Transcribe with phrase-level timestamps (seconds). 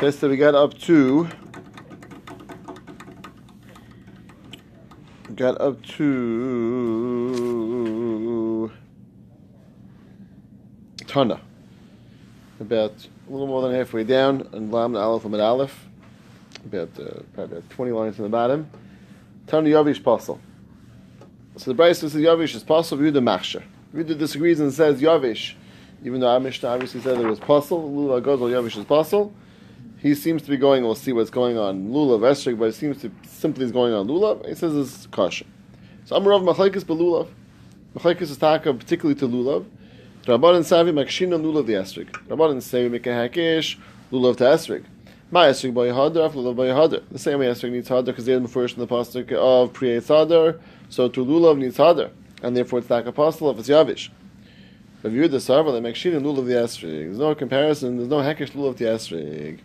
[0.00, 1.26] Says that we got up to
[5.34, 7.20] got up to
[11.06, 11.40] Tana.
[12.60, 15.88] About a little more than halfway down, and Lam Aleph Amid Aleph.
[16.66, 18.68] About uh, probably about twenty lines in the bottom.
[19.46, 20.38] Tana Yavish Pasal.
[21.56, 22.98] So the Brisa says Yavish is Pasal.
[22.98, 23.62] Yehuda Machsher.
[23.94, 25.54] Yehuda disagrees and says Yavish,
[26.04, 27.82] even though our Mishnah obviously said it was Pasal.
[27.94, 29.32] Lula Gozel Yavish is Pasal.
[30.06, 30.84] He seems to be going.
[30.84, 31.88] We'll see what's going on.
[31.88, 34.46] Lulav Esrik, but it seems to simply is going on Lulav.
[34.46, 35.46] He says it's kosher.
[36.04, 37.26] So Amarav Machlekes Belulav.
[37.92, 39.66] Machlekes is taka particularly to Lulav.
[40.22, 42.10] Rabban and Savi Makshina Lulav the Esrik.
[42.28, 43.78] Rabban and Savi make a hakish
[44.12, 44.84] Lulav to Esrik.
[45.32, 47.02] My Esrik by Hadar, Lulav by Hadar.
[47.10, 50.00] The same way Esrik needs Hadar because they're the first in the pasuk of Priya
[50.00, 50.60] Hadar.
[50.88, 52.12] So to Lulav needs Hadar,
[52.44, 54.10] and therefore it's taka apostle of it's Yavish.
[55.02, 57.06] If you're the server, they make Shina Lulav the Esrig.
[57.06, 57.96] There's no comparison.
[57.96, 59.58] There's no hakish Lulav the Esrig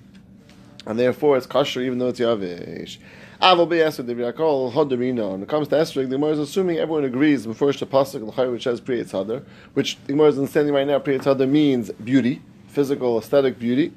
[0.86, 2.98] and therefore it's kosher even though it's yavish.
[3.42, 5.32] Aval be Esrig the Biakol Hodarino.
[5.32, 8.64] When it comes to Esrig, the Gemara is assuming everyone agrees before the pasuk which
[8.64, 9.44] says Priyat Hadar,
[9.74, 11.00] which the Gemara is understanding right now.
[11.00, 13.94] Priyat Hadar means beauty, physical, aesthetic beauty,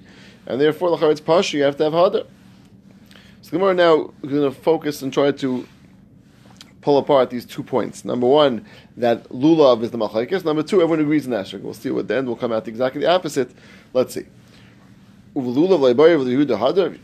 [0.46, 1.58] and therefore the it's pasha.
[1.58, 2.27] You have to have Hadar.
[3.42, 5.68] So the Gemara now is going to focus and try to
[6.80, 8.05] pull apart these two points.
[8.05, 8.64] Number one,
[8.96, 10.44] that lulav is the machlekes.
[10.44, 11.60] Number two, everyone agrees in Esrig.
[11.60, 13.50] We'll see what the end will come out exactly the opposite.
[13.92, 14.24] Let's see.
[15.34, 16.98] Uvlulav leiboyer v'Yehuda hadar.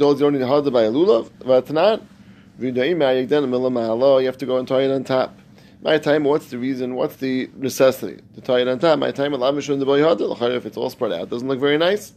[0.00, 1.30] Holds you only hadar by a lulav.
[1.38, 2.02] V'atanan.
[2.58, 4.20] Yehuda ima yigden milah ma'alo.
[4.20, 5.38] You have to go and tie it on top.
[5.80, 6.96] My time, what's the reason?
[6.96, 8.98] What's the necessity to tie it on top?
[8.98, 10.56] My time, Allah mishun the boy hadar.
[10.56, 12.12] If it's all spread out, doesn't look very nice.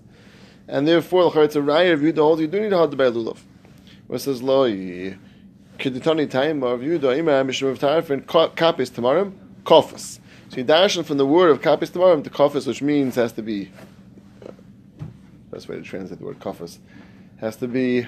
[0.67, 3.37] And therefore, it's a raya of Yehuda holds you do need hadar by a lulav.
[4.07, 9.31] Where says lo keditani time of Yehuda ima mishum of tarifin kapis tomorrow
[9.63, 10.19] kofas.
[10.49, 13.43] So you dash from the word of kapis tomorrow to kofas, which means has to
[13.43, 13.71] be
[15.53, 16.79] best way to translate the word kafas,
[17.39, 18.07] has to be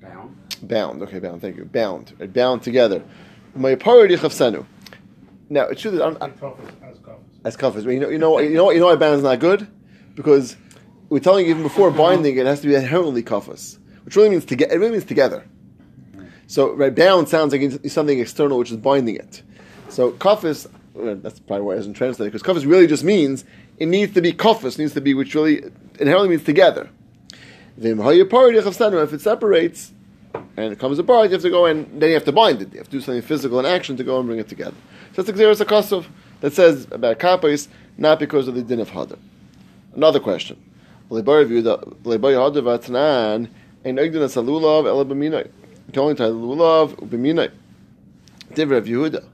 [0.00, 0.36] bound.
[0.62, 1.02] Bound.
[1.02, 1.40] Okay, bound.
[1.40, 1.64] Thank you.
[1.64, 2.14] Bound.
[2.18, 3.02] Right, bound together.
[3.54, 4.64] My parody chavsenu.
[5.50, 6.72] Now it's true that I'm, as kafas.
[7.44, 7.92] As kafas.
[7.92, 9.66] You know, you know, you know, you know why bound is not good
[10.14, 10.56] because
[11.08, 14.44] we're telling you even before binding it has to be inherently kafas, which really means
[14.44, 14.74] together.
[14.74, 15.46] It really means together.
[16.46, 19.42] So right, bound sounds like something external, which is binding it.
[19.88, 20.66] So kafas.
[20.98, 23.44] That's probably why it isn't translated because kafas really just means
[23.78, 25.62] it needs to be kofus, needs to be, which really
[26.00, 26.88] inherently means together.
[27.80, 29.92] If it separates
[30.34, 32.72] and it comes apart, you have to go and then you have to bind it.
[32.72, 34.74] You have to do something physical in action to go and bring it together.
[35.14, 36.06] So that's the Xeris Akosov
[36.40, 39.18] that says about kapais, not because of the din of hadar.
[39.94, 40.56] Another question.
[41.10, 41.62] You can only
[46.14, 47.50] tie the lulav u'b'minay.
[48.52, 49.24] Divrei of Yehuda.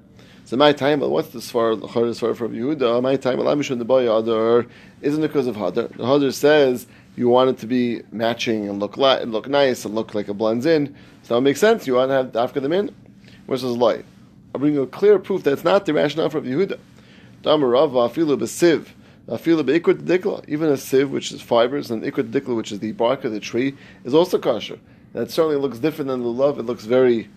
[0.54, 3.03] So my time, what's the svar, the svar for Yehuda?
[3.03, 4.70] My time, Alamishun the boy Hadar
[5.03, 5.88] isn't because of Hadar.
[5.88, 9.97] The Hadar says you want it to be matching and look li- look nice and
[9.97, 10.94] look like it blends in.
[11.25, 11.88] So that makes sense.
[11.88, 12.94] You want to have Dafka them in
[13.48, 14.04] versus light.
[14.54, 16.78] I'll bring you a clear proof that it's not the rationale for Yehuda.
[17.42, 18.86] Damarava afilu b'siv.
[19.26, 20.48] Afilu.
[20.48, 23.41] Even a sieve, which is fibers, and ikut dikla, which is the bark of the
[23.41, 24.78] tree, is also kosher.
[25.15, 26.60] That certainly looks different than the love.
[26.60, 27.28] It looks very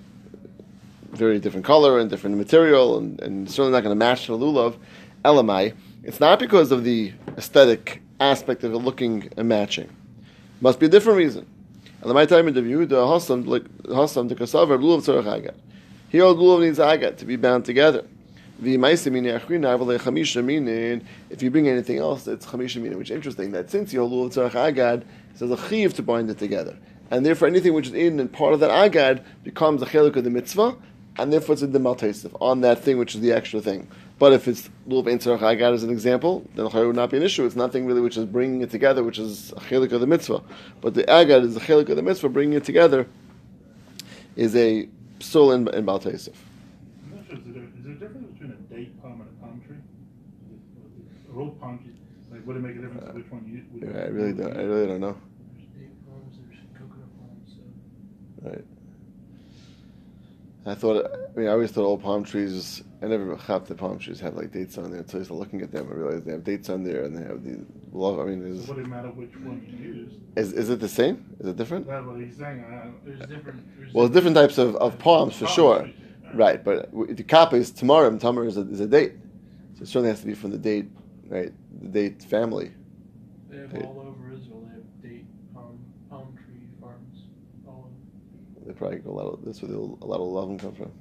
[1.11, 4.77] very different color and different material, and, and certainly not going to match the lulav.
[5.25, 5.73] Elamai,
[6.03, 9.89] it's not because of the aesthetic aspect of it looking and matching.
[10.61, 11.45] Must be a different reason.
[12.01, 15.55] Elamai time the view, the hasam like hasam the kasavar lulav tzarach agat.
[16.09, 18.05] Here, lulav needs agat to be bound together.
[18.59, 18.79] If you
[21.51, 23.51] bring anything else, it's chamisha mina, which is interesting.
[23.51, 26.77] That since you lulav tzarach agad, it says a chiv to bind it together,
[27.11, 30.23] and therefore anything which is in and part of that agad becomes a chelik of
[30.23, 30.75] the mitzvah,
[31.19, 33.87] and therefore it's in a demal on that thing which is the extra thing.
[34.19, 37.17] But if it's lulav ein tzarach agad as an example, then the would not be
[37.17, 37.45] an issue.
[37.45, 40.41] It's nothing really which is bringing it together, which is a chelik of the mitzvah.
[40.81, 43.07] But the agad is a chelik of the mitzvah, bringing it together
[44.35, 44.87] is a
[45.19, 49.61] psul in, in bal Is there a difference between a date palm and a palm
[49.65, 49.77] tree?
[51.29, 51.93] A real palm tree,
[52.31, 53.63] like would it make a difference uh, which one you?
[53.81, 54.55] Yeah, I really don't.
[54.55, 55.17] I really don't know.
[55.55, 57.55] There's date palms, there's coconut palms.
[57.55, 58.49] So.
[58.49, 58.76] Right.
[60.69, 63.99] I thought, I mean, I always thought all palm trees, I never half the palm
[63.99, 65.03] trees had like dates on there.
[65.07, 67.23] So I started looking at them, I realized they have dates on there and they
[67.23, 68.19] have the love.
[68.19, 70.13] I mean, is, would it matter which one you use?
[70.35, 71.35] Is, is it the same?
[71.39, 71.87] Is it different?
[71.87, 72.63] That's what he's saying.
[72.63, 73.79] Uh, there's different.
[73.79, 75.79] There's well, different types of, of palms for palm sure.
[75.83, 76.31] Trees, yeah.
[76.33, 79.13] Right, but the kappa is tomorrow, and tamar is a, is a date.
[79.75, 80.89] So it certainly has to be from the date,
[81.29, 81.53] right?
[81.81, 82.71] The date family.
[83.49, 83.83] They have date.
[83.85, 84.67] all over Israel.
[84.67, 85.79] They have date palm,
[86.09, 86.46] palm tree farms all over.
[88.67, 90.91] They probably go a lot of, that's where the, a lot of love come from.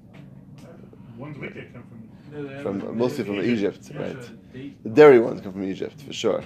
[1.18, 1.82] Ones we get come
[2.62, 2.80] from.
[2.80, 4.72] from mostly from Egypt, Egypt right?
[4.84, 6.44] The dairy ones come from Egypt for sure.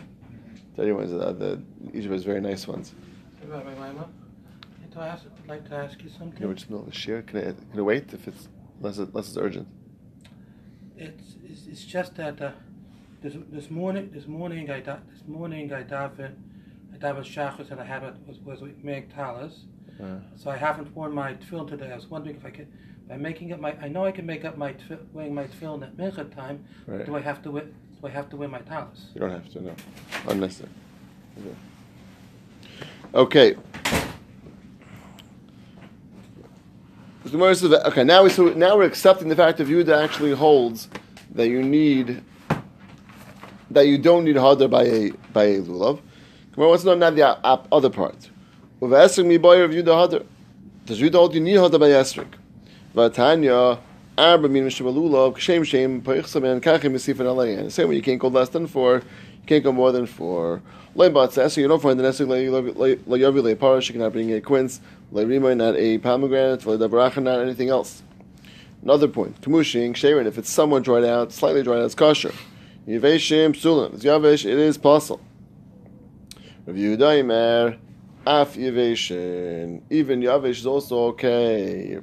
[0.76, 1.12] Dairy ones.
[1.12, 1.62] Uh, the
[1.92, 2.94] Egypt has very nice ones.
[3.46, 4.08] Rabbi Lima,
[4.82, 6.48] I'd I'd like to ask you Can something.
[6.48, 7.20] we just middle of the share?
[7.20, 9.68] Can I, can I wait if it's unless, it, unless it's urgent?
[10.96, 12.52] It's, it's, it's just that uh,
[13.22, 16.34] this, this morning this morning I da, this morning I daven
[16.94, 19.64] I daven shachos and I have it was was with Meg Talis.
[20.36, 21.92] So I haven't worn my tefillin today.
[21.92, 22.68] I was wondering if I could
[23.08, 25.82] by making up my I know I can make up my tefil- wearing my tefillin
[25.82, 26.64] at mincha time.
[26.86, 27.04] right.
[27.04, 29.06] Do I have to wear, do I have to wear my talis?
[29.14, 29.60] You don't have to.
[29.62, 29.74] No,
[30.28, 30.70] unnecessary.
[33.14, 33.56] Okay.
[37.24, 37.54] The Gemara
[37.88, 40.88] Okay, now we so now we're accepting the fact of you that Yehuda actually holds
[41.34, 42.22] that you need
[43.70, 46.00] that you don't need hadar by a by a lulav.
[46.56, 47.26] Wants to know now the
[47.72, 48.30] other part.
[48.80, 50.26] Esrog mi boy of Yehuda hadar.
[50.86, 52.28] Does Yehuda hold you need hadar by esrog?
[52.94, 53.78] Vatanya
[54.16, 57.70] arba min mishabalulav kshem shem peichsam and kachim misifin alayin.
[57.70, 60.62] Same way you can't go less than four, you can't go more than four.
[60.94, 63.88] Lein bat says so you don't find the nesig layavi leparish.
[63.88, 64.80] You cannot bring a quince,
[65.12, 68.02] layrima not a pomegranate, ledavaracha not anything else.
[68.82, 72.32] Another point, kamushing sherin if it's somewhat dried out, slightly dried out, it's kosher.
[72.88, 75.20] Yiveshim psulim, it's it is possible.
[76.64, 77.76] Review daimer,
[78.26, 81.98] af yiveshin, even yavish is also okay.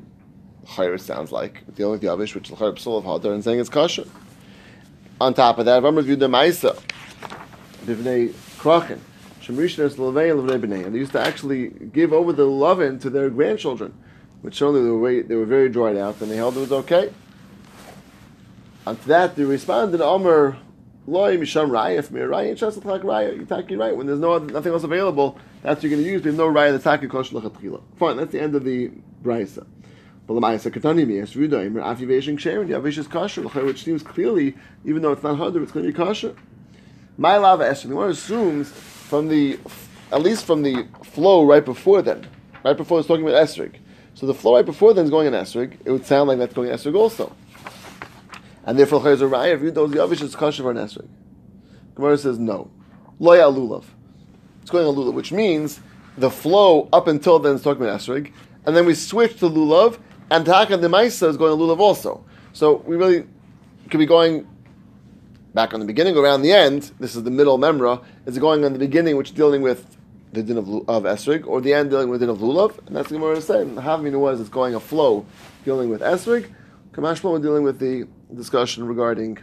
[0.65, 3.69] Chayr sounds like dealing with yavish, which is the psul of hadar, and saying it's
[3.69, 4.05] kosher.
[5.19, 6.79] On top of that, Ram reviewed the Maisa,
[7.85, 8.29] Bivnei
[8.59, 8.99] Krachin,
[9.41, 12.99] Shemrishner is Levei and Levnei B'nei, and they used to actually give over the lovin
[12.99, 13.93] to their grandchildren,
[14.41, 16.71] which showed they were very, they were very dried out, and they held it was
[16.71, 17.13] okay.
[18.85, 20.57] On to that, they responded, Omer,
[21.07, 24.73] Loi Misham Raya, Mir Raya, Chas L'Chak Raya, you taki right, when there's no nothing
[24.73, 27.81] else available, that's what you're going to use, but no Raya, the taki kosh l'chatchila.
[27.97, 28.89] Fine, that's the end of the
[29.21, 29.67] Brisa.
[30.25, 34.55] But the Ma'isa Katani Miyas Rudaim, Afivation Ksherin, Yavish is kosher, which seems clearly,
[34.85, 36.33] even though it's not Hadar, it's going to be kosher.
[37.17, 37.73] My lava.
[37.73, 39.59] The one assumes from the,
[40.13, 42.25] at least from the flow right before then,
[42.63, 43.75] right before it's talking about esrog.
[44.13, 45.77] So the flow right before then is going in esrog.
[45.83, 47.35] It would sound like that's going in esrog also.
[48.63, 51.09] And therefore, Chayz Raya, if you those Yavish is kosher for an esrog.
[51.95, 52.71] Gemara says no.
[53.19, 53.83] Loya lulav.
[54.67, 55.79] It's going on lulav, which means
[56.17, 58.29] the flow up until then is talking about esrog,
[58.65, 59.97] and then we switch to lulav,
[60.29, 62.25] and Taka the Maisa is going on lulav also.
[62.51, 63.25] So we really
[63.89, 64.45] could be going
[65.53, 66.91] back on the beginning, around the end.
[66.99, 68.03] This is the middle memra.
[68.25, 69.95] Is going on the beginning, which is dealing with
[70.33, 72.77] the din of, of esrig, or the end dealing with the din of lulav?
[72.87, 73.75] And that's the Gemara saying.
[73.75, 75.25] The Havmina was it's going a flow
[75.63, 76.53] dealing with esrig.
[76.91, 78.05] Kamash Shlomo dealing with the
[78.35, 79.37] discussion regarding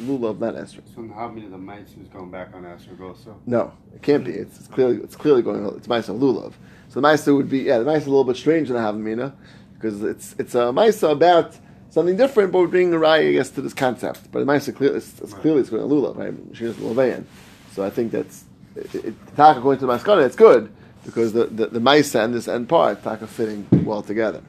[0.00, 0.82] lulav, not esrig.
[0.94, 3.40] So how many of the mites was going back on Esrog also.
[3.46, 4.32] No, it can't be.
[4.32, 5.64] It's, it's clearly it's clearly going.
[5.76, 6.52] It's Maisa lulav.
[6.88, 7.78] So the Maisa would be yeah.
[7.78, 9.32] The Maisa a little bit strange than the Havmina
[9.74, 11.56] because it's it's a Maisa about
[11.90, 14.30] something different, but we're bringing a raya, I guess, to this concept.
[14.30, 16.34] But the Maisa clearly, it's, it's clearly it's going to lulav, right?
[16.52, 17.24] She's Lulavian.
[17.72, 18.44] So I think that's
[18.74, 20.24] it, it, Taka going to the Maskana.
[20.26, 20.72] It's good
[21.04, 24.42] because the the, the Maisa and this end part Taka fitting well together.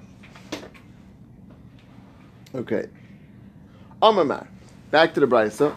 [2.53, 2.87] Okay.
[4.01, 4.47] Amar
[4.89, 5.75] Back to the Brisa.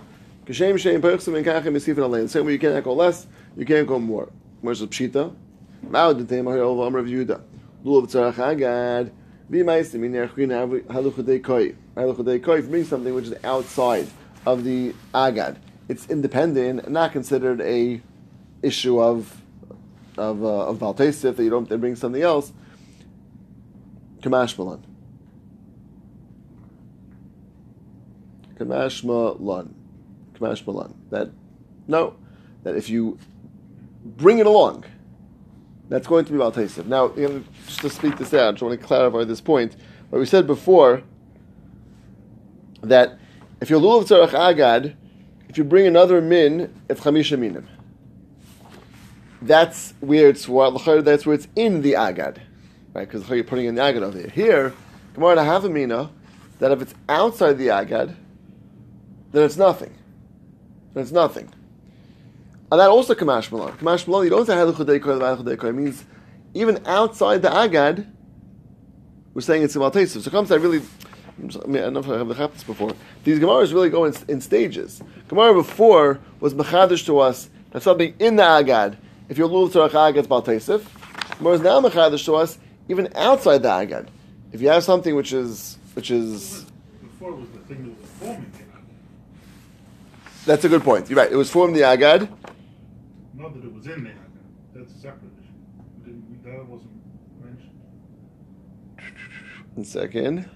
[0.52, 3.26] Same way you can't go less,
[3.56, 4.28] you can't go more.
[4.60, 5.34] Where's the Pshita?
[12.68, 14.06] Brings something which is outside
[14.46, 15.58] of the Agad.
[15.88, 18.00] It's independent and not considered a
[18.62, 19.42] issue of
[20.16, 22.52] of uh, of Baltesif that you don't bring something else.
[24.20, 24.89] Kamash Malan.
[28.60, 29.74] Kamashma Lun.
[30.34, 30.94] Kamashma Lun.
[31.10, 31.30] That
[31.88, 32.16] no,
[32.62, 33.18] that if you
[34.04, 34.84] bring it along,
[35.88, 36.86] that's going to be Baltesif.
[36.86, 37.08] Now,
[37.66, 39.76] just to speak this out, I just want to clarify this point.
[40.10, 41.02] What we said before
[42.82, 43.18] that
[43.60, 44.96] if you're lulav tzarach agad,
[45.48, 47.66] if you bring another min, it's chamisha minim.
[49.42, 52.42] That's where it's that's where it's in the agad,
[52.92, 53.08] right?
[53.10, 54.28] Because you're putting in the agad over here.
[54.28, 54.74] Here,
[55.14, 56.10] Gemara to have a mina
[56.58, 58.16] that if it's outside the agad,
[59.32, 59.94] then it's nothing.
[60.94, 61.52] Then it's nothing.
[62.70, 63.72] And that also kamash malon.
[63.78, 65.68] Kamash malon, you don't say haluchadei koy haluchadei koy.
[65.68, 66.04] It means
[66.54, 68.10] even outside the agad,
[69.34, 70.20] we're saying it's a maltesim.
[70.20, 70.82] So comes I really.
[71.38, 72.92] I mean, I don't know if I have the this before.
[73.24, 75.02] These Gemaras really go in, in stages.
[75.28, 78.98] Gemara before was mechadish to us that something in the agad,
[79.30, 80.84] if you're lulav tzarach agad, it's balteisif.
[81.38, 82.58] Gemara is now mechadish to us
[82.88, 84.10] even outside the agad.
[84.52, 86.66] If you have something which is which is
[87.00, 88.59] Before was the thing that was forming.
[90.50, 91.08] That's a good point.
[91.08, 91.30] You're right.
[91.30, 92.28] It was formed the agad.
[93.34, 94.16] Not that it was in the agad.
[94.74, 95.52] That's a separate issue.
[95.98, 96.90] We didn't, we, that wasn't
[97.40, 97.70] mentioned.
[99.74, 100.50] One second.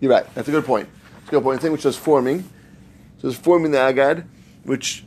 [0.00, 0.34] You're right.
[0.34, 0.88] That's a good point.
[1.28, 1.60] Good point.
[1.60, 2.42] Thing which was forming,
[3.18, 4.26] so it's forming the agad,
[4.64, 5.04] which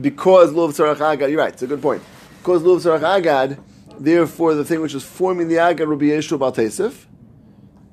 [0.00, 1.28] because lulav tzarach agad.
[1.28, 1.52] You're right.
[1.52, 2.04] It's a good point.
[2.38, 3.58] Because lulav tzarach agad,
[3.98, 7.05] therefore the thing which is forming the agad will be yeshu bal tesif,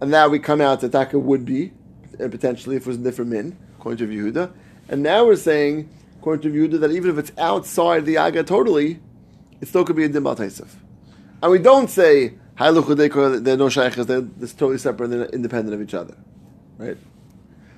[0.03, 1.71] and now we come out that taka would be,
[2.19, 4.51] and potentially if it was a different min, according to Yehuda,
[4.89, 8.99] and now we're saying according to Yehuda that even if it's outside the agad totally,
[9.61, 14.19] it still could be a dim bal and we don't say they're no shaykhs, they're,
[14.19, 16.17] they're totally separate and they're independent of each other,
[16.77, 16.97] right?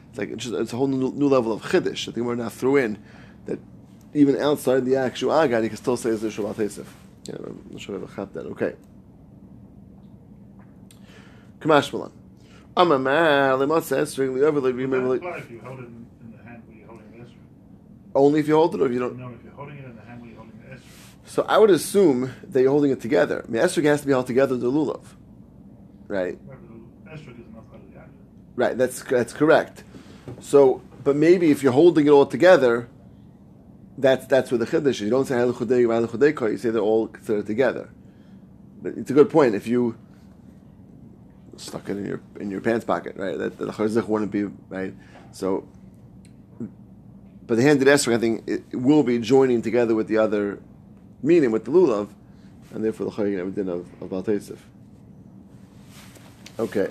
[0.09, 2.09] It's like it's, just, it's a whole new, new level of chiddush.
[2.09, 2.97] I think we're now through in
[3.45, 3.59] that
[4.15, 6.87] even outside the actual agad, you can still say it's a Shabbat Tesef.
[7.25, 8.47] Yeah, I'm not sure if I got that.
[8.47, 8.73] Okay.
[8.73, 8.73] Kamash Malan.
[11.05, 11.53] Amamar lemotz esrig liyover Would that liyover apply if you hold it in, in
[16.31, 17.35] the hand where you're holding the esrog?
[18.15, 19.17] Only if you hold it, or if you don't.
[19.17, 20.81] No, if you're holding it in the hand where you're holding the esrog.
[21.25, 23.43] So I would assume that you're holding it together.
[23.47, 25.03] I mean, esrig has to be held together with the lulav,
[26.07, 26.37] right?
[26.45, 26.59] Right,
[27.05, 28.09] the esrog is not part of the agad.
[28.55, 28.77] Right.
[28.77, 29.83] That's that's correct.
[30.39, 32.89] So, but maybe if you're holding it all together,
[33.97, 35.01] that's that's where the chiddush is.
[35.01, 37.89] You don't say halachudei halachudei You say they're all considered together.
[38.81, 39.55] But it's a good point.
[39.55, 39.97] If you
[41.57, 43.37] stuck it in your in your pants pocket, right?
[43.37, 44.93] That the charzich wouldn't be right.
[45.31, 45.67] So,
[47.47, 50.59] but the handed esrog, I think, it, it will be joining together with the other
[51.21, 52.09] meaning with the lulav,
[52.73, 54.57] and therefore the chayyim have a din of of Baltesif.
[56.57, 56.87] Okay,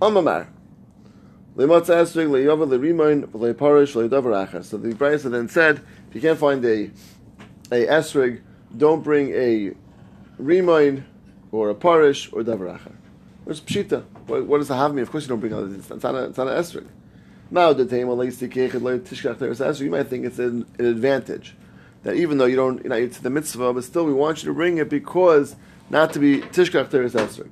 [0.00, 0.46] Amamar.
[1.54, 1.74] So the
[4.94, 6.90] Brisa then said, if you can't find a
[7.70, 8.40] a esrog,
[8.74, 9.72] don't bring a
[10.40, 11.04] rimoin
[11.50, 12.94] or a parish or davar achar.
[13.44, 14.04] Where's pshita?
[14.26, 15.02] What, what does the have me?
[15.02, 15.90] Of course you don't bring other things.
[15.90, 16.86] It's not a, it's not an esrog.
[17.50, 21.54] Now the tema tishkach You might think it's an, an advantage
[22.04, 24.48] that even though you don't, you know, it's the mitzvah, but still we want you
[24.50, 25.56] to bring it because
[25.90, 27.50] not to be tishkach teres esrog.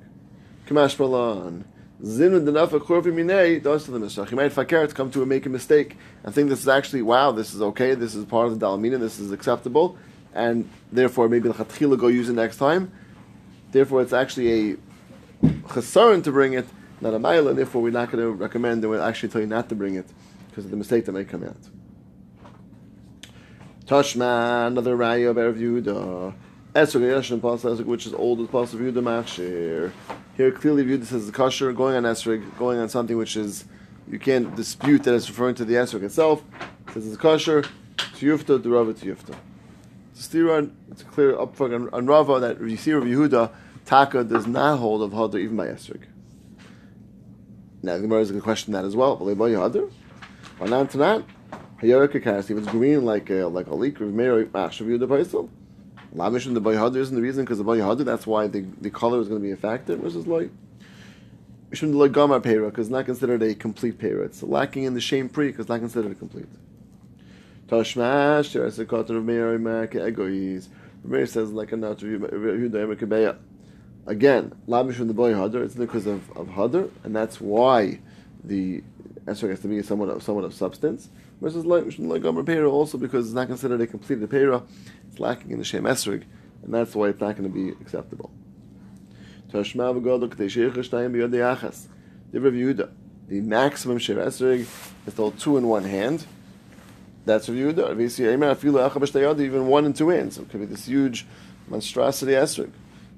[0.67, 1.65] Kamash malan.
[2.03, 4.27] Zinu denafa chorvi minei to the mishnah.
[4.31, 4.55] You might
[4.89, 7.61] to come to and make a mistake and think this is actually wow, this is
[7.61, 9.99] okay, this is part of the dalamina, this is acceptable,
[10.33, 12.93] and therefore maybe the go use it next time.
[13.73, 14.77] Therefore, it's actually a
[15.43, 16.67] chesaron to bring it,
[17.01, 19.47] not a mile, and therefore we're not going to recommend and we'll actually tell you
[19.47, 20.07] not to bring it
[20.49, 21.57] because of the mistake that may come out.
[23.87, 26.35] Tashma, another raya of Erev Yehuda.
[26.75, 29.91] Esrog Yeshin Pasal Esrog, which is old as Pasal Yehuda Machshir.
[30.37, 33.65] Here clearly viewed this as the kosher, going on Esrog, going on something which is,
[34.09, 36.45] you can't dispute that it's referring to the Esrog itself.
[36.89, 37.65] It says it's kosher,
[37.97, 39.35] Tiyufta, Durava Tiyufta.
[40.23, 43.51] It's a clear upfront on, on Rava that you see Rav Yehuda,
[43.91, 46.05] Taka does not hold of Hadr even by Esrog.
[47.83, 49.17] Now the Gemara is going to question that as well.
[49.17, 49.91] But by Hadr,
[50.61, 51.25] or not to not,
[51.83, 55.49] Hayaraka If it's green like a, like a leek, Rav Meir Machshav.
[56.15, 59.21] Lamish and the Bayhadr isn't the reason because the Bayhadr, that's why the, the color
[59.21, 60.53] is going to be a factor versus light.
[61.73, 64.25] Mishum like Gamar Pera because it's not considered a complete Pera.
[64.25, 66.47] It's lacking in the shame pre because it's not considered a complete.
[67.67, 70.69] Tashmash, cotton of Meir Mak Egois.
[71.03, 73.50] Meir says like a not Yehuda
[74.07, 78.01] Again, Lamish from the Bayhadr, it's because of, of Hadr, and that's why
[78.43, 78.83] the
[79.27, 81.11] Esrog has to be somewhat of, somewhat of substance.
[81.41, 84.63] Versus Gamar Pera also because it's not considered a completed Pera.
[85.09, 86.25] It's lacking in the Shem Esrig,
[86.63, 88.31] and that's why it's not going to be acceptable.
[93.31, 94.61] The maximum Shem Esrig
[95.07, 96.27] is still two in one hand.
[97.25, 100.39] That's b'shtayod even one in two hands.
[100.39, 101.27] It could be this huge
[101.69, 102.73] monstrosity Esrig.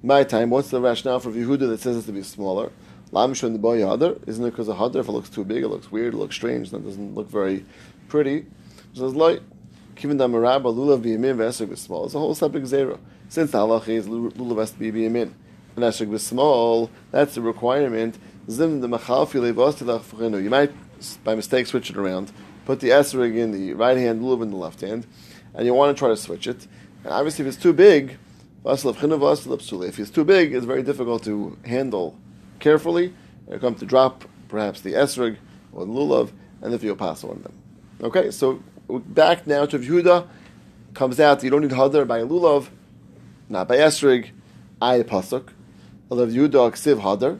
[0.04, 2.72] My time, what's the rationale for Yehuda that says it to be smaller?
[3.12, 4.96] Lamish the boy Hadar, isn't it because of Hadar?
[4.96, 7.64] If it looks too big, it looks weird, it looks strange, that doesn't look very
[8.08, 8.46] pretty.
[8.94, 9.42] So it's like,
[9.94, 12.06] Kivin da maraba lulav biyamin v'esrog b'small.
[12.06, 12.98] It's a whole separate zera.
[13.28, 15.34] Since the halacha is lulav has to be biyamin
[15.76, 18.18] and esrog b'small, that's the requirement.
[18.50, 20.72] Zim the machalfi levos You might,
[21.22, 22.32] by mistake, switch it around.
[22.64, 25.06] Put the esrog in the right hand, lulav in the left hand,
[25.54, 26.66] and you want to try to switch it.
[27.04, 28.18] And obviously, if it's too big,
[28.64, 32.16] if it's too big, it's very difficult to handle
[32.60, 33.12] carefully.
[33.50, 35.36] You come to drop perhaps the esrog
[35.72, 37.52] or the lulav, and you'll pass on them.
[38.02, 40.28] Okay, so back now to Yehuda
[40.94, 42.68] comes out you don't need hadar by lulav,
[43.48, 44.28] not by esrog,
[44.80, 45.48] I pasuk.
[46.08, 47.38] Lulav Yehuda ksiv hadar.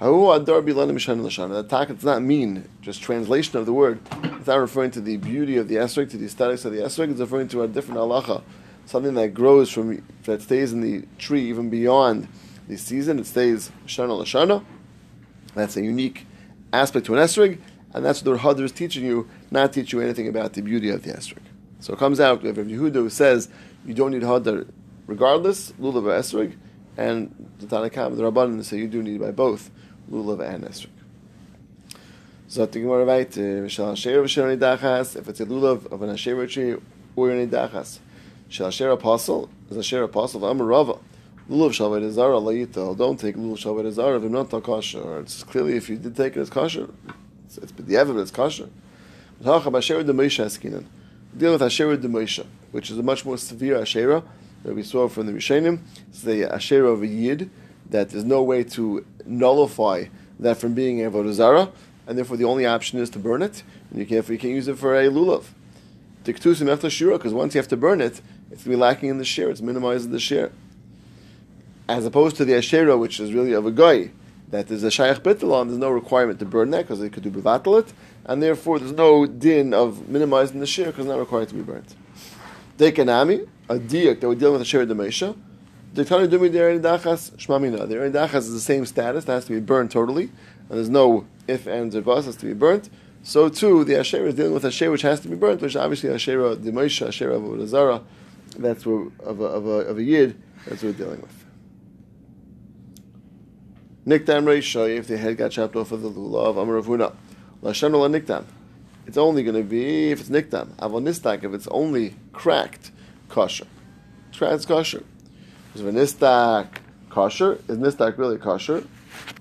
[0.00, 3.98] The attack does not mean just translation of the word.
[4.22, 7.10] It's not referring to the beauty of the esrog, to the aesthetics of the esrog.
[7.10, 8.42] It's referring to a different halacha,
[8.88, 12.26] something that grows from that stays in the tree even beyond
[12.68, 13.18] the season.
[13.18, 14.64] It stays shana l'shana.
[15.54, 16.26] That's a unique
[16.72, 17.58] aspect to an esrog,
[17.92, 20.88] and that's what the hadar is teaching you, not teach you anything about the beauty
[20.88, 21.42] of the esrog.
[21.80, 23.48] So it comes out we have Rav Yehuda who says
[23.84, 24.66] you don't need hadar
[25.06, 26.56] regardless lulav or esrog,
[26.96, 29.70] and the Tanakam, the Rabbanan say you do need by both
[30.10, 30.88] lulav and esrog.
[32.48, 36.76] Zot the Gemara v'shel uh, Nidachas, if it's a lulav of an Asher tree
[37.16, 37.98] or an Nidachas.
[38.48, 40.94] Shal Asher apostle, is Asher apostle, Amar Rava.
[41.50, 45.20] Lulav Shalved Zara Layita, don't take Lulav Shalved Zara, if not kosher.
[45.20, 46.88] It's clearly if you did take it as kosher,
[47.44, 48.70] it's, it's the evidence kosher.
[49.40, 49.76] Dealing with
[51.62, 54.22] Asher de Moshe, which is a much more severe Asherah
[54.64, 55.80] that we saw from the Rishonim.
[56.08, 57.50] It's the Asherah of a Yid,
[57.90, 60.06] that there's no way to nullify
[60.40, 61.70] that from being a Avodah Zarah,
[62.06, 63.62] and therefore the only option is to burn it.
[63.90, 65.44] And you can't, you can't use it for a lulav.
[66.24, 69.18] Diktusim after shira, because once you have to burn it, it's to be lacking in
[69.18, 69.50] the share.
[69.50, 70.50] It's minimizing the share.
[71.88, 74.10] As opposed to the ashera, which is really of a guy,
[74.50, 77.30] that is a shaykh bittel there's no requirement to burn that because they could do
[77.30, 77.92] bevatel it,
[78.24, 81.62] and therefore there's no din of minimizing the share because it's not required to be
[81.62, 81.94] burnt.
[82.78, 85.36] Dekanami, a diak that we're dealing with a share of the Mesha.
[85.94, 87.88] The Tana Dumi the Dachas Shmamina.
[87.88, 91.26] The Dachas is the same status, it has to be burned totally, and there's no
[91.46, 92.90] if, ands, or bus has to be burnt.
[93.22, 95.76] So too, the Asher is dealing with a Asher which has to be burnt, which
[95.76, 98.02] obviously Asher, the Moshe, Asher of Azara,
[98.58, 101.44] that's what, of a, of, a, of a Yid, that's what we're dealing with.
[104.06, 107.14] Nikdam Reisha, if the head got chopped off of the lulav, Amar Ravuna.
[107.62, 108.44] Lashem la Nikdam.
[109.06, 110.74] It's only going to be if it's Nikdam.
[110.76, 112.90] Avonistak, if it's only cracked,
[113.28, 113.66] kosher.
[114.32, 115.02] Trans kosher.
[115.74, 116.68] Is Vanistak
[117.10, 117.58] kosher?
[117.68, 118.84] Is Nistak really kosher?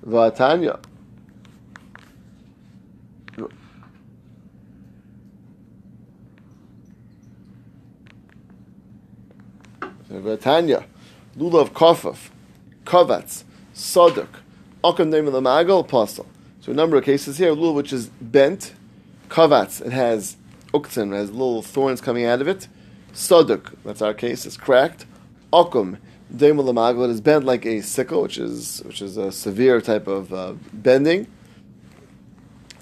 [0.06, 0.80] Vatanya.
[10.10, 10.86] Vatanya,
[11.38, 12.30] lulav kofaf,
[12.86, 14.28] kavatz, saduk,
[14.84, 16.26] akam name of the magal apostle.
[16.62, 18.74] So a number of cases here, lulav which is bent,
[19.30, 20.38] kavatz, it has
[20.74, 22.68] uktzin, it has little thorns coming out of it.
[23.14, 25.06] Saduk, that's our case, is cracked.
[25.52, 25.98] Akum,
[26.36, 30.34] Daim it is bent like a sickle, which is which is a severe type of
[30.34, 31.26] uh, bending.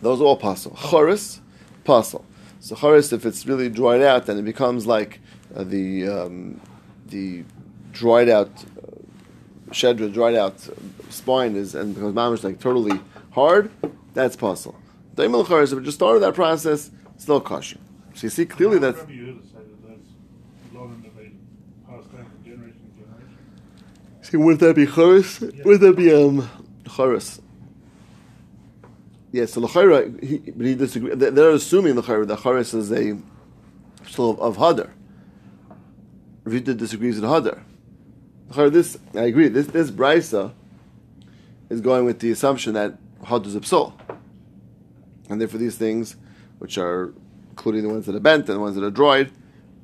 [0.02, 0.76] Those are all pasul.
[0.76, 1.42] Choris,
[1.84, 2.26] pasul.
[2.60, 5.20] So choris, if it's really dried out, then it becomes like
[5.56, 6.60] uh, the um,
[7.16, 7.46] the
[7.94, 10.58] dried out uh, shedra, dried out
[11.10, 13.00] spine is and becomes mamish like totally
[13.32, 13.72] hard.
[14.14, 14.76] That's pasul.
[15.16, 17.80] Daim choris, if it just started that process, still kosher.
[18.16, 18.96] So you see clearly that.
[24.22, 25.42] See, would that be choris?
[25.42, 25.64] Yeah.
[25.64, 26.50] Would that be um
[26.88, 27.40] choris?
[29.32, 31.18] Yes, yeah, so l'chayra, he, but he disagrees.
[31.18, 33.18] They're assuming l'chayra that choris is a
[34.08, 34.90] still of, of hadar.
[36.46, 37.62] Rita disagrees with hadar.
[38.72, 39.50] This I agree.
[39.50, 40.54] This this brisa
[41.70, 43.94] is going with the assumption that hadar is a psal,
[45.30, 46.16] and therefore these things,
[46.60, 47.14] which are
[47.50, 49.32] including the ones that are bent and the ones that are dried,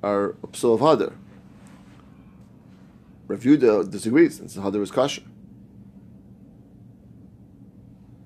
[0.01, 1.13] are psal of hadar.
[3.31, 5.21] Rav disagrees and says Hadar is kosher.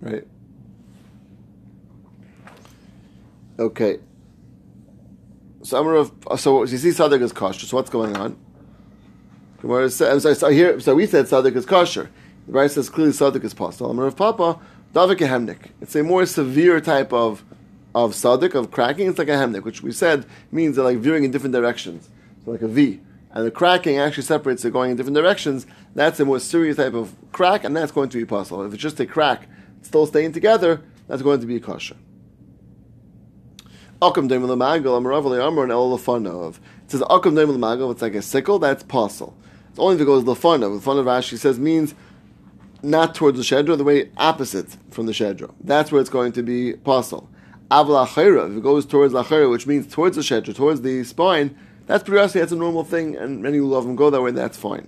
[0.02, 0.28] Right?
[3.60, 4.00] Okay.
[5.66, 7.66] So I'm oh, so you see Sadik is kosher.
[7.66, 8.38] So what's going on?
[9.64, 12.12] I'm sorry, so here, so we said Sadik is kosher.
[12.46, 13.90] The Bible says clearly Sadik is possible.
[13.90, 14.60] I'm Rav Papa,
[14.94, 15.72] Davik hemnik.
[15.82, 17.44] It's a more severe type of
[17.96, 19.08] of Sadik, of cracking.
[19.08, 22.10] It's like a hemnik, which we said means like veering in different directions.
[22.44, 23.02] So like a V
[23.32, 26.94] and the cracking actually separates it going in different directions, that's a more serious type
[26.94, 28.64] of crack, and that's going to be possible.
[28.64, 29.50] If it's just a crack
[29.82, 31.60] still staying together, that's going to be
[34.02, 34.22] a kosher.
[34.22, 39.36] Akam It says Akam it's like a sickle, that's possible.
[39.70, 40.80] It's only if it goes Lafanav.
[40.80, 41.94] Lafanav Rashi says means
[42.82, 45.54] not towards the Shedra, the way opposite from the Shedra.
[45.62, 47.30] That's where it's going to be possible.
[47.72, 52.04] Avla if it goes towards Lachera, which means towards the Shedra, towards the spine, that's
[52.04, 54.32] periodically that's a normal thing, and many who love them go that way.
[54.32, 54.88] That's fine.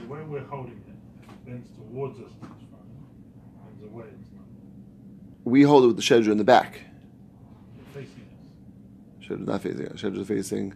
[0.00, 2.30] The way we're holding it bends towards us.
[2.40, 2.50] Fine.
[3.80, 4.04] Bends away.
[4.20, 4.44] It's not.
[5.44, 6.80] We hold it with the shedra in the back.
[9.26, 10.00] Shedra not facing us.
[10.00, 10.74] Shedra facing.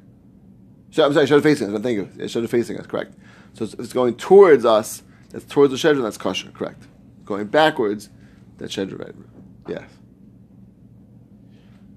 [0.96, 1.82] I'm sorry, shedra facing us.
[1.82, 2.08] Thank you.
[2.16, 2.86] Yeah, shedra facing us.
[2.86, 3.14] Correct.
[3.52, 5.02] So it's, it's going towards us.
[5.30, 6.02] That's towards the shedra.
[6.02, 6.50] That's kosher.
[6.50, 6.86] Correct.
[7.24, 8.08] Going backwards.
[8.56, 8.98] That's shedra.
[8.98, 9.14] Right.
[9.68, 9.90] Yes.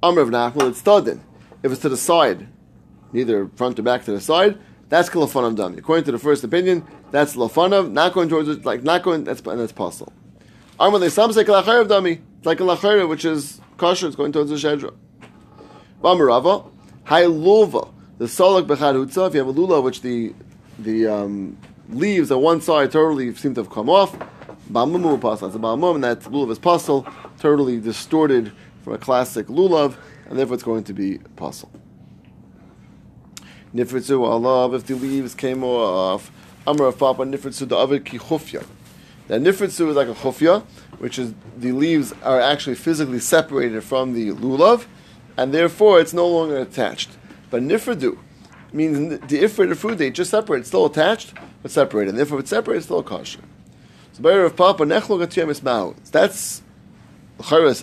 [0.03, 0.69] Amr of Nachmal.
[0.69, 1.21] It's studin.
[1.63, 2.47] If it's to the side
[3.13, 4.57] neither front or back to the side,
[4.89, 5.77] that's kalafanam dami.
[5.77, 9.23] According to the first opinion, that's lafanav, not going towards it, like not going.
[9.23, 10.13] That's and that's possible.
[10.79, 12.21] Arma some say dami.
[12.37, 14.07] It's like a which is kosher.
[14.07, 14.93] It's going towards the shedra.
[16.01, 16.69] Bamarava,
[17.05, 17.91] hay lulva.
[18.17, 19.27] The solak bechad hutza.
[19.27, 20.33] If you have a lula, which the
[20.79, 21.57] the um,
[21.89, 24.17] leaves on one side totally seem to have come off.
[24.71, 25.47] Bamamu pasal.
[25.47, 28.51] It's a bamum, and that lulav is pasal, totally distorted
[28.83, 29.95] from a classic lulav,
[30.29, 31.69] and therefore it's going to be pasal.
[33.75, 36.31] Nifritzu Allah, if the leaves came off,
[36.67, 38.65] Amar Papa Nifritzu the Avid Kichufya.
[39.29, 40.61] Now, nifritzu is like a chufya,
[40.99, 44.85] which is the leaves are actually physically separated from the lulav,
[45.41, 47.09] and therefore it's no longer attached.
[47.49, 48.17] But nifridu
[48.71, 52.09] means the ifrit of food they just separate, it's still attached, but separated.
[52.09, 53.41] And therefore, if it's separated, it's still kosher.
[54.13, 54.85] So, Bayer of Papa.
[54.85, 56.61] That's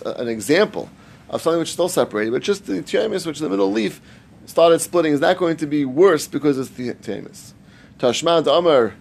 [0.05, 0.89] an example
[1.29, 3.99] of something which is still separated, but just the tiamis, which is the middle leaf,
[4.45, 7.53] started splitting, is not going to be worse because it's the tiamis.
[7.99, 8.95] Tashman Amar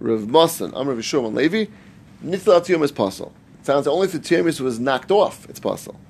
[0.00, 1.66] Rav Masan, Amar Vishum and Levi,
[2.24, 3.32] Tiyum is possible.
[3.60, 6.00] It sounds only if the tiamis was knocked off, it's possible.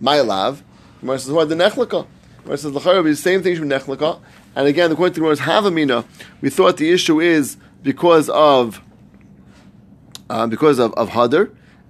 [0.00, 0.64] My love,
[1.04, 2.06] Gemara says, what the nechlika?
[2.44, 4.20] Gemara says, L'chara be the same thing from nechlika.
[4.56, 6.06] And again, according to Gemara's Havamina,
[6.40, 8.80] we thought the issue is because of
[10.30, 11.10] um, because of, of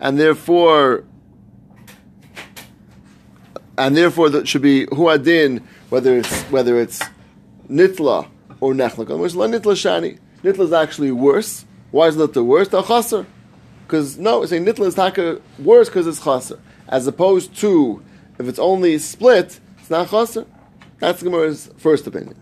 [0.01, 1.05] and therefore
[3.79, 7.01] and therefore that should be huadin, whether it's whether it's
[7.71, 9.17] nitla or nechlaka.
[9.17, 10.19] Which la nitla shani.
[10.43, 11.65] Nitla is actually worse.
[11.93, 12.67] Why is nitla worse?
[12.67, 13.27] The chaser.
[13.87, 18.03] Because no, saying nitla is taka worse because it's chaser, as opposed to
[18.39, 20.47] if it's only split, it's not chaser.
[20.99, 22.37] That's Gemara's first opinion.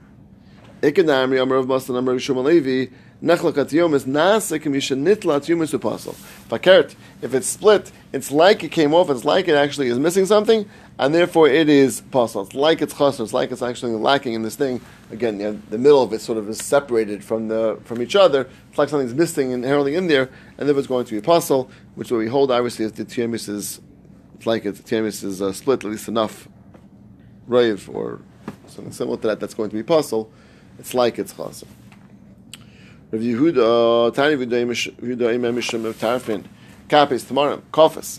[0.82, 5.62] Ikanamri Amar of Masan Amar of Shmuel Levi Nechlakat Yom is Nasa Kamisha Nitlat Yom
[5.62, 6.14] is Apostle.
[6.48, 9.08] Fakert, if it's split, it's like it came off.
[9.10, 12.42] It's like it actually is missing something, and therefore it is possible.
[12.42, 13.22] It's like it's chaser.
[13.22, 14.80] It's like it's actually lacking in this thing.
[15.12, 18.16] Again, you know, the middle of it sort of is separated from the from each
[18.16, 18.48] other.
[18.68, 20.28] It's like something's missing inherently in there,
[20.58, 23.48] and therefore it's going to be apostle, which what we hold obviously is the tiamis
[23.48, 23.80] is.
[24.42, 24.72] It's like it.
[24.72, 26.48] The tiamis is uh, split at least enough,
[27.46, 28.20] rave or
[28.66, 29.38] something similar to that.
[29.38, 30.32] That's going to be apostle.
[30.80, 31.68] It's like it's chaser.
[33.12, 36.46] Rav Yehuda, Tani Yehuda Imam Mishum of Tarfin,
[36.88, 38.18] Kapis, tomorrow, Kofis.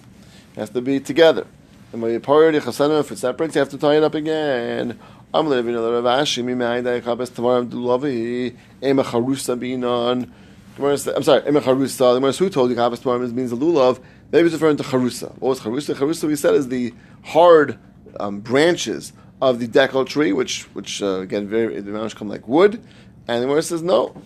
[0.55, 1.45] Has to be together.
[1.91, 4.15] And when you pour the chasana, if it separates, you have to tie it up
[4.15, 4.97] again.
[5.33, 10.31] I'm living another Rav Ashi, Mi Ma'idai Kapis, tomorrow, Dulavi, Ema Charusa Binan.
[10.79, 11.97] I'm sorry, Ema Charusa.
[11.97, 13.99] The Gemara who told you Kapis tomorrow means the lulav.
[14.33, 15.29] Maybe it's referring to Charusa.
[15.37, 15.93] What was Charusa?
[15.93, 16.91] Charusa, we said, is the
[17.23, 17.77] hard
[18.19, 22.47] um, branches of the decal tree, which, which uh, again, very, the Mamish come like
[22.47, 22.83] wood.
[23.27, 24.19] And the Gemara says, no,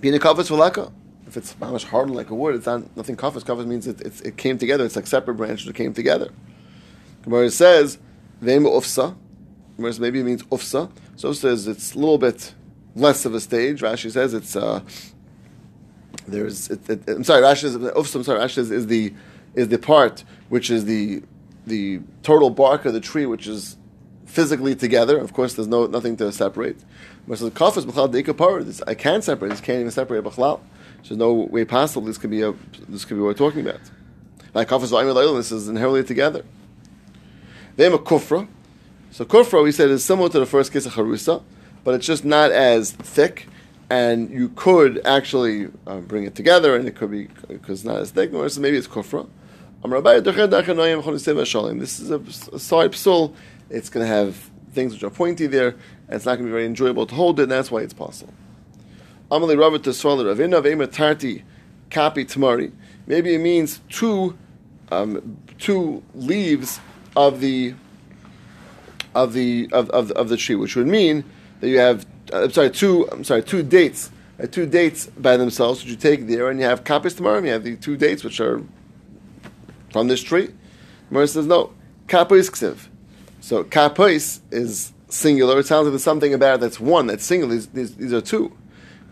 [0.00, 0.92] being a kafas v'laka.
[1.28, 3.44] If it's mamish hardened like a wood, it's not nothing kafas.
[3.44, 4.84] Kafas means it, it came together.
[4.84, 6.30] It's like separate branches that came together.
[7.22, 7.98] Gemara says
[8.42, 9.16] ve'ema ufsa.
[9.80, 10.90] Says maybe it means ufsa.
[11.14, 12.52] So says it's a little bit
[12.96, 13.82] less of a stage.
[13.82, 14.80] Rashi says it's uh,
[16.26, 16.70] there's.
[16.70, 17.42] It, it, I'm sorry.
[17.42, 18.16] Rashi says ufsa.
[18.16, 18.40] I'm sorry.
[18.40, 19.14] Rashi says is the
[19.54, 21.22] is the part which is the
[21.66, 23.76] the total bark of the tree, which is
[24.26, 25.18] physically together.
[25.18, 26.78] Of course, there's no nothing to separate.
[27.26, 28.64] But the kafas b'chlal deikapar.
[28.64, 29.50] This I can't separate.
[29.50, 30.60] This can't even separate b'chlal.
[31.02, 32.06] There's no way possible.
[32.06, 32.52] This could be a.
[32.88, 33.80] This could be what we're talking about.
[34.52, 36.44] Like kafas v'ayim This is inherently together.
[37.76, 38.48] They a kufra.
[39.10, 41.42] So kufra, we said, is similar to the first case of harusa,
[41.82, 43.46] but it's just not as thick,
[43.90, 48.10] and you could actually uh, bring it together, and it could be because not as
[48.10, 48.30] thick.
[48.30, 49.28] So maybe it's kufra.
[51.80, 52.16] This is a,
[52.54, 53.34] a side psul.
[53.68, 56.52] It's going to have things which are pointy there, and it's not going to be
[56.52, 58.32] very enjoyable to hold it, and that's why it's possible.
[59.30, 61.44] Amalei Ravat Tesvaler Avina Vema Tarti
[61.90, 62.72] Kapi Tamari.
[63.06, 64.38] Maybe it means two
[64.90, 66.80] um, two leaves
[67.16, 67.74] of the
[69.14, 71.24] of the of, of, of the tree, which would mean
[71.60, 74.10] that you have I'm sorry two I'm sorry two dates
[74.42, 77.42] uh, two dates by themselves which you take there, and you have kapis tomorrow.
[77.42, 78.62] You have the two dates which are
[79.92, 80.50] from this tree.
[81.10, 81.72] Mara says no
[82.08, 82.88] kapis ksiv.
[83.40, 85.60] So kapis is singular.
[85.60, 87.54] It sounds like there's something about it that's one that's singular.
[87.54, 88.56] These, these, these are two.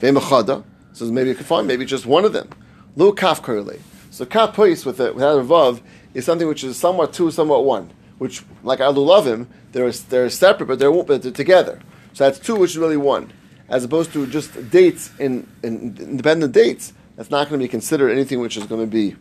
[0.01, 0.65] Ve'machada.
[0.93, 2.51] So maybe you can find maybe just one of them.
[2.97, 3.81] Lo kaf curly.
[4.11, 5.81] So kapis with it without a vav
[6.15, 7.93] is something which is somewhat two, somewhat one.
[8.19, 11.81] Which, like him, they're they're separate, but they're but they're together.
[12.13, 13.33] So that's two, which is really one,
[13.69, 16.93] as opposed to just dates in, in independent dates.
[17.17, 19.17] That's not going to be considered anything which is going to be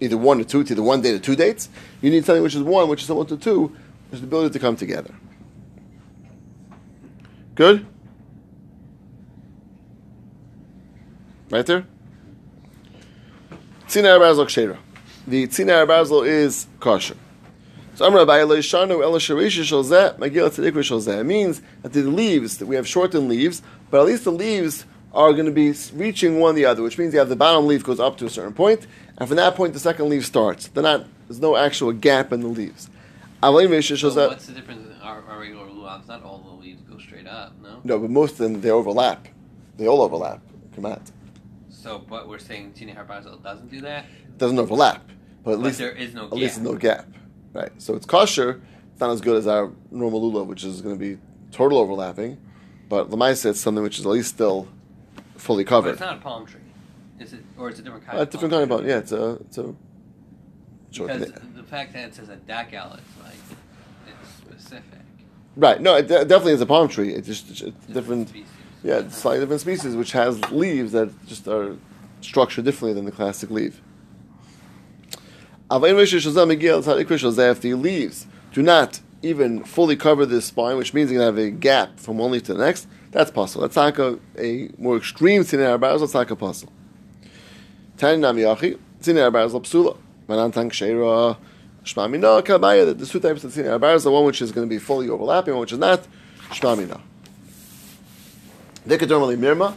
[0.00, 1.68] either one or two, either one date or two dates.
[2.00, 4.52] You need something which is one, which is similar to two, which is the ability
[4.52, 5.14] to come together.
[7.54, 7.86] Good?
[11.50, 11.86] Right there?
[13.86, 14.78] Tzina Arbazal Kshera.
[15.26, 17.16] The Tzina Arbazal is kosher.
[17.96, 21.20] So Amr Abai Shanu El Sharish Shalzeh Megillah Tzedik Shalzeh.
[21.20, 24.84] It means that the leaves that we have shortened leaves, but at least the leaves
[25.14, 27.82] are going to be reaching one the other, which means you have the bottom leaf
[27.82, 30.68] goes up to a certain point, and from that point the second leaf starts.
[30.68, 31.06] They're not.
[31.26, 32.90] There's no actual gap in the leaves.
[33.42, 36.06] So what's the difference in our, our regular lulavs?
[36.06, 37.80] Not all the leaves go straight up, no?
[37.82, 39.26] No, but most of them they overlap.
[39.78, 40.42] They all overlap.
[40.74, 41.00] Come on.
[41.70, 44.04] So, but we're saying Tini Harbazel doesn't do that?
[44.04, 45.02] It doesn't overlap,
[45.42, 46.32] but at But least there is no gap.
[46.32, 47.06] at least no gap.
[47.56, 47.70] Right.
[47.78, 48.60] So it's kosher.
[48.92, 51.18] It's not as good as our normal lulav, which is going to be
[51.52, 52.38] total overlapping.
[52.88, 54.68] But Lamaisa, it's something which is at least still
[55.36, 55.90] fully But covered.
[55.92, 56.60] it's not a palm tree.
[57.18, 58.18] Is it or it's a different kind?
[58.18, 58.88] A of different palm kind of bone.
[58.88, 59.74] Yeah, it's a it's a.
[60.90, 63.34] Because the fact that it says a dacal, it's like
[64.06, 65.00] it's specific.
[65.56, 65.80] Right.
[65.80, 67.12] No, it de- definitely is a palm tree.
[67.14, 68.28] It's just it's Different different.
[68.28, 68.48] species.
[68.82, 71.76] Yeah, it's slightly different species, which has leaves that just are
[72.20, 73.80] structured differently than the classic leaf.
[75.68, 81.38] If the leaves do not even fully cover this spine, which means you can have
[81.38, 83.62] a gap from one leaf to the next, that's possible.
[83.62, 86.72] That's like a, a more extreme sinner barrels, that's like a puzzle.
[87.96, 89.96] Tani Nami Yachi, sinner barrels psula.
[90.28, 91.36] Manantang Sheira,
[91.84, 94.78] Shmamina, Kabaya, the two types of sinner barrels, the one which is going to be
[94.78, 96.06] fully overlapping, one which is not,
[96.50, 97.00] Shmamina.
[98.86, 99.74] Nikodermally mirma,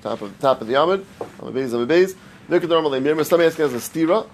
[0.00, 1.04] top of top of the yamid,
[1.40, 2.14] on the base of the base.
[2.48, 3.24] Nikodermally mirma.
[3.24, 4.26] Somebody asking us a stira.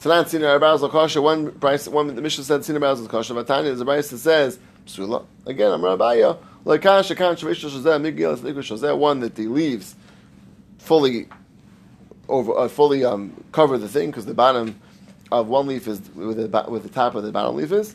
[0.00, 1.22] Tonight, senior Arbaz Lakasha.
[1.22, 1.86] One price.
[1.86, 3.44] One the Mishnah said senior Arbaz Lakasha.
[3.44, 5.26] Vatanya is a price that says psula.
[5.44, 6.38] Again, I'm Rabbiya.
[6.64, 8.96] Lakasha shavish shazeh migil shazeh.
[8.96, 9.94] One that the leaves
[10.78, 11.28] fully
[12.30, 14.80] over uh, fully um, cover the thing because the bottom
[15.30, 17.94] of one leaf is with the with the top of the bottom leaf is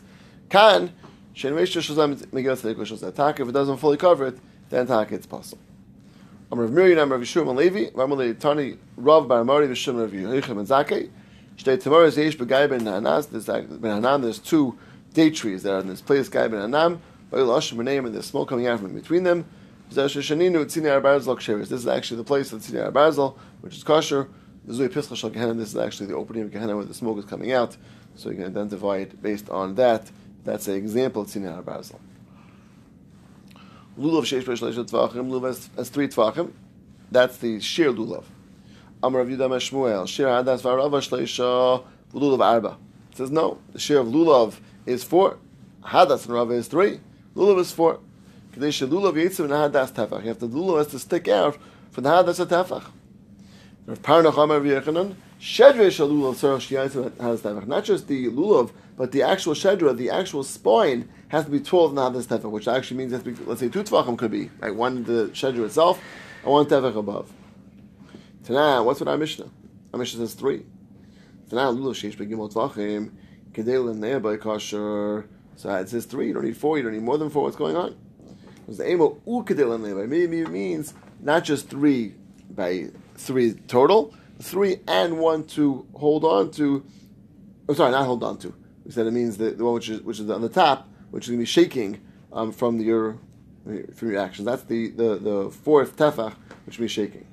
[0.52, 1.02] shavish
[1.34, 3.15] shazeh migil es likra shazeh.
[3.15, 4.38] Tak if it doesn't fully cover it
[4.70, 5.63] then tak it's possible.
[6.52, 10.12] I'm Rav Miriam, Rav Yishua and Levi, Rav Mali Tani, Rav Bar Mori, Vishum Rav
[10.12, 11.10] Yehuchim and Zakei.
[11.63, 11.86] There's
[14.39, 14.78] two
[15.13, 17.00] date trees there in this place, Gai Ben Renayim,
[17.32, 19.46] and there's smoke coming out from between them.
[19.89, 24.28] This is actually the place of Tzini Arbarzal, which is kosher.
[24.65, 27.78] This is actually the opening of Gehenna where the smoke is coming out,
[28.15, 30.12] so you can identify it based on that.
[30.44, 32.00] That's an example of Tzini Arbarzal.
[33.98, 34.46] Lulav sheish.
[34.46, 35.44] Lulav
[35.78, 36.52] has, three tvachim.
[37.12, 38.26] That's the shir lulav.
[39.06, 40.08] Amar Rav Yudah Shmuel.
[40.08, 42.78] Shir hadas v'arava shleisha lulav arba.
[43.12, 43.60] It says no.
[43.74, 44.56] The shir of lulav
[44.88, 45.38] is four.
[45.84, 47.00] Hadas and rava is three.
[47.36, 48.00] Lulav is four.
[48.52, 50.22] Kadesh lulav yitzim and hadas tefach.
[50.24, 51.58] You have to lulav has to stick out
[51.91, 52.86] from the hadas tefach.
[53.86, 55.15] Rav Parnach Amar shiyatzim
[57.12, 57.68] hadas tefach.
[57.68, 61.96] Not just the lulav, but the actual shedra, the actual spine, has to be 12
[61.96, 64.32] and hadas tefach, which actually means, it has to be, let's say, two tvachim could
[64.32, 64.74] be, right?
[64.74, 66.02] One the shedra itself,
[66.44, 67.32] and one tefach above.
[68.45, 69.49] Tana, what's with our Mishnah?
[69.91, 70.63] Our Mishnah says three.
[71.49, 73.12] Tana, lulav sheish begimot tvachim,
[73.51, 75.27] kedel ne'abay kosher.
[75.55, 77.55] So it says three, you don't need four, you don't need more than four, what's
[77.55, 77.95] going on?
[78.60, 82.13] Because the emo u kedel ne'abay, maybe it means not just three
[82.51, 86.86] by three total, three and one to hold on to,
[87.67, 88.53] oh sorry, not hold on to.
[88.86, 91.23] We said it means the, the one which is which is on the top, which
[91.23, 91.99] is going to be shaking
[92.31, 93.17] um, from your
[93.95, 94.45] from your actions.
[94.45, 96.36] That's the, the, the fourth tefach,
[96.67, 97.25] which be shaking.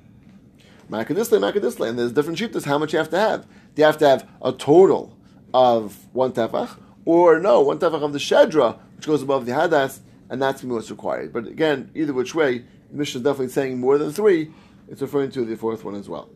[0.89, 3.47] Makadisle, makadisle, and there's different shittas how much you have to have.
[3.75, 5.17] Do you have to have a total
[5.53, 9.99] of one tefach, or no, one tefach of the shedra, which goes above the hadas,
[10.29, 11.31] and that's what's required.
[11.33, 12.59] But again, either which way,
[12.91, 14.51] the Mishnah is definitely saying more than three.
[14.87, 16.29] It's referring to the fourth one as well.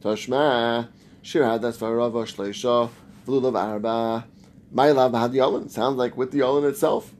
[0.00, 0.88] Tashma,
[1.22, 2.90] shir hadas v'arava shleisha,
[3.26, 4.26] v'lulav arba,
[4.72, 5.70] ma'ilav b'had yolin.
[5.70, 7.12] Sounds like with the yolin itself.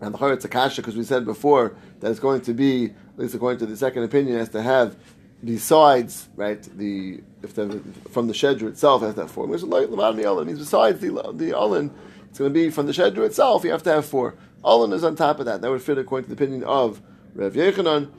[0.00, 2.86] And the Chor it's a kasha because we said before that it's going to be,
[2.86, 4.96] at least according to the second opinion, has to have
[5.44, 9.46] besides right the if the from the shedra itself has to have four.
[9.46, 11.90] Which levad means besides the the olin,
[12.28, 13.64] it's going to be from the shedra itself.
[13.64, 14.36] You have to have four.
[14.64, 15.60] Olin is on top of that.
[15.60, 17.02] That would fit according to the opinion of
[17.34, 18.10] Rev Yechanan,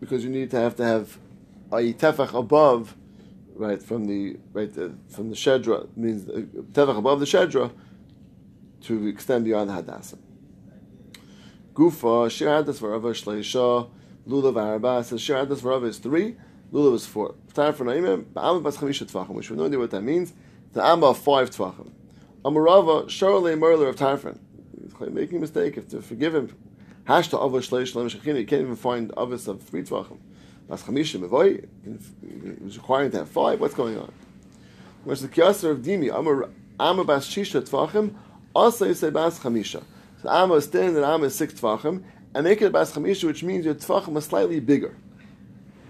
[0.00, 1.18] because you need to have to have
[1.72, 2.96] a tefach above,
[3.54, 6.42] right from the right the, from the shedra means the,
[6.72, 7.72] tefach above the shedra
[8.82, 10.18] to extend beyond the hadassah.
[11.74, 13.90] Gufa, Shir Hadas Varava Shleisha,
[14.28, 16.36] Lulav Arba says Shir Varava is three,
[16.72, 17.36] Lulav is four.
[17.54, 20.32] Time for Naimim, Ba'am Bas Chamisha Tvachim, which we have no idea what that means.
[20.72, 21.92] The Amba five Tvachim.
[22.44, 24.38] Amarava, Charle Merler of Tarfin.
[24.82, 26.56] He's making a mistake, if to forgive him.
[27.04, 30.18] Hashta Ava Shleish Lem Shechina, you can't even find Avis of three Tvachim.
[30.68, 31.64] Bas Chamisha Mevoy,
[32.64, 34.12] he's requiring to have five, what's going on?
[35.04, 36.12] Where's the Kiyasar of Dimi,
[36.80, 38.16] Amma Bas Shisha Tvachim,
[38.52, 39.84] also you say Bas Chamisha.
[40.20, 42.02] So Amma is ten and Amma is six tvachim,
[42.36, 44.94] and make it bas chamisha, which means your tvachim are slightly bigger.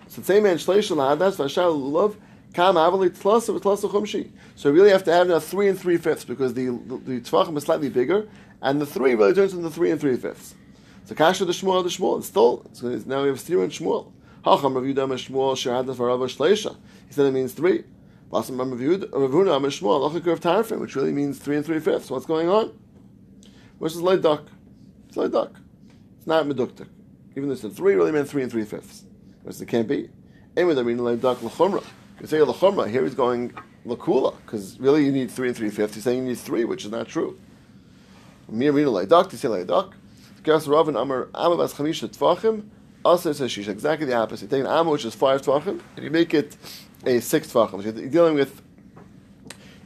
[0.07, 2.15] So the same man shleish lahadas v'ashal lulav
[2.55, 4.31] kam avali tlasa v'tlasa chumshi.
[4.55, 7.57] So you really have to have now three and three fifths because the the, tvachim
[7.57, 8.29] is slightly bigger,
[8.63, 10.55] and the three really turns into three and three fifths.
[11.07, 12.23] So kasha the shmuel the shmuel.
[12.23, 14.13] Still so now we have stira and shmuel.
[14.45, 16.77] Hacham Rav Yudah shmuel sheradas v'rava shleisha.
[17.09, 17.83] He said it means three.
[18.31, 22.09] Basam Rav Huna shmuel lachik of tarfin, which really means three and three fifths.
[22.09, 22.79] What's going on?
[23.79, 24.45] Which is light duck.
[25.09, 25.61] It's light duck.
[26.27, 26.89] It's not meduktik.
[27.37, 29.05] Even though it's three, really meant three and three fifths.
[29.45, 30.11] Which it can't be.
[30.57, 31.85] Anyway, they mean duck lachumra.
[32.21, 33.53] You say lachumra, here he's going
[33.87, 35.95] lakula, because really you need three and three fifths.
[35.95, 37.39] He's saying you need three, which is not true.
[38.49, 39.95] Mir mina duck, you say light duck.
[40.43, 42.71] Gas Rav and Amar Bas Chamisha Tvachim,
[43.05, 43.69] also says shisha.
[43.69, 44.47] Exactly the opposite.
[44.47, 46.57] You take an amma which is five tvachim and you make it
[47.05, 47.85] a six tvachim.
[47.85, 48.61] So you're dealing with,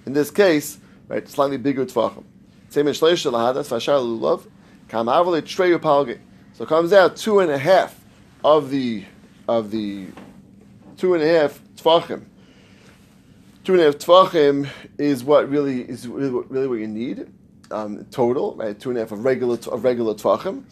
[0.07, 2.24] in this case, right, slightly bigger tvachim.
[2.70, 4.46] Same in shleish lahadas v'ashar lulav
[4.88, 6.18] kam avale treyu palge.
[6.61, 7.99] So it comes out two and a half
[8.44, 9.07] of the
[9.49, 10.09] of the
[10.99, 12.27] two and a half tvachim.
[13.64, 14.68] Two and a half tvachim
[14.99, 17.33] is what really is really, what- you need
[17.70, 18.79] um, total, right?
[18.79, 20.64] Two and a half of regular of regular tvachim,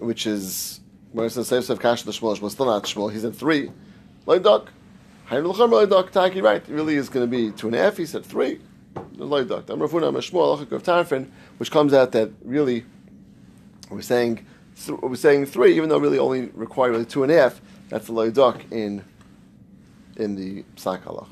[0.00, 0.80] which is
[1.12, 3.12] when it says Seif Kash the Shmuel, Shmuel still not Shmuel.
[3.12, 3.70] He's in three.
[4.26, 4.66] Loydok,
[5.88, 6.68] duck, Taki right.
[6.68, 7.96] It really is going to be two and a half.
[7.96, 8.58] He said three.
[8.96, 9.04] Of
[10.90, 12.84] Tarfin, which comes out that really
[13.88, 14.44] we're saying
[14.86, 17.60] th- we're saying three, even though really only require really two and a half.
[17.88, 19.04] That's the Loydok in
[20.16, 21.28] in the Psak Halacha.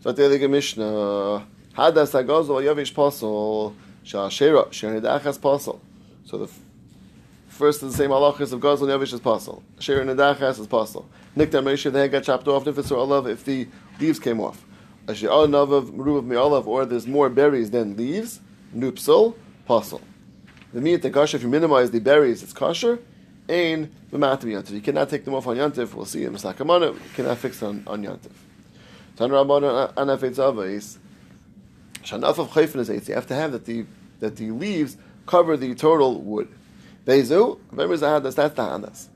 [0.00, 1.44] So the other Mishnah, Hadas
[1.76, 3.74] Agozo Yavish Posel,
[4.04, 5.78] Shashera, Shernidachas Posel.
[6.24, 6.50] So the
[7.48, 9.62] first is the same halachas of Gozel Yavish is Posel.
[9.78, 11.04] Shernidachas is Posel.
[11.36, 13.68] Nikdar Moshe, the head got chopped off, Nifis or Olav, if the
[14.00, 14.64] leaves came off.
[15.06, 18.40] Asher Navav, Meruv Me'olav, or there's more berries than leaves,
[18.74, 19.34] Nupsel,
[19.68, 20.00] Posel.
[20.72, 22.98] The meat, the kosher, if you minimize the berries, it's kosher.
[23.48, 24.70] Ain, B'matam Yantiv.
[24.70, 27.66] You cannot take them off on Yantiv, we'll see in Sakamana, you cannot fix it
[27.66, 28.30] on, on Yantiv.
[29.16, 30.98] Tan Rabban Anafetz Avais.
[32.02, 33.08] Shanaf of Chayfin is eight.
[33.08, 33.84] You have to have that the
[34.20, 36.48] that the leaves cover the total wood.
[37.06, 39.08] Vezu, Vem is Ahadas, that's the Hadas.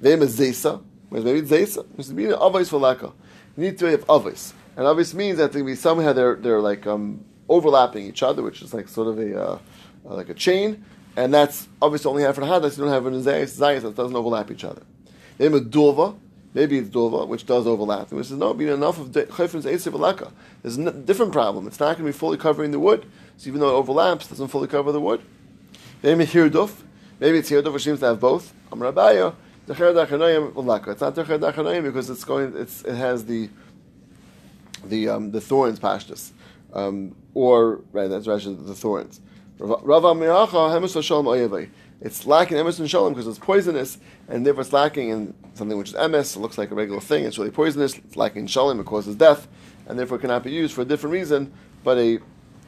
[0.00, 1.86] Vem is Zesa, whereas maybe Zesa.
[1.96, 3.12] It's meaning Avais for Laka.
[3.56, 4.52] You need to have Avais.
[4.76, 8.72] And Avais means that we somehow they're they're like um, overlapping each other, which is
[8.72, 9.58] like sort of a uh,
[10.04, 10.84] like a chain.
[11.18, 13.96] And that's obviously only half for Hadas, you don't have it in Zayas, Zayas, that
[13.96, 14.82] doesn't overlap each other.
[15.38, 16.16] Name is Dova,
[16.54, 18.08] Maybe it's dova, which does overlap.
[18.08, 20.32] And we says no, being enough of chayfin's eitziv alaka.
[20.62, 21.66] There's a different problem.
[21.66, 23.04] It's not going to be fully covering the wood.
[23.36, 25.20] So even though it overlaps, it doesn't fully cover the wood.
[26.02, 26.82] Maybe hirduf.
[27.20, 28.54] Maybe it's hirduf, which seems to have both.
[28.72, 29.34] I'm Rabaya.
[29.66, 30.92] Decher dachanayim alaka.
[30.92, 32.56] It's not decher dachanayim because it's going.
[32.56, 33.50] It's it has the
[34.84, 36.30] the um, the thorns pashtus,
[36.72, 38.08] um, or right.
[38.08, 39.20] That's actually the thorns.
[39.60, 39.70] It's
[42.26, 45.96] lacking emes and shalom because it's poisonous, and therefore it's lacking in something which is
[45.96, 46.36] emes.
[46.36, 47.24] It looks like a regular thing.
[47.24, 47.98] It's really poisonous.
[47.98, 48.78] It's lacking in shalom.
[48.78, 49.48] It causes death,
[49.88, 52.20] and therefore cannot be used for a different reason, but a